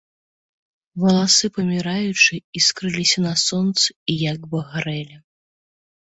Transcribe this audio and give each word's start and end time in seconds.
Валасы 1.01 1.49
паміраючай 1.57 2.39
іскрыліся 2.59 3.19
на 3.25 3.33
сонцы 3.41 3.85
і 4.13 4.17
як 4.31 4.41
бы 4.55 4.63
гарэлі. 4.71 5.15